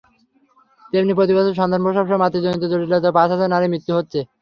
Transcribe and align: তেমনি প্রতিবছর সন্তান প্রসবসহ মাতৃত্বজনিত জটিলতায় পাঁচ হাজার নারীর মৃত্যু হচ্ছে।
তেমনি 0.93 1.13
প্রতিবছর 1.15 1.57
সন্তান 1.59 1.81
প্রসবসহ 1.85 2.17
মাতৃত্বজনিত 2.19 2.63
জটিলতায় 2.71 3.15
পাঁচ 3.17 3.29
হাজার 3.33 3.51
নারীর 3.51 3.71
মৃত্যু 3.73 3.91
হচ্ছে। 3.97 4.19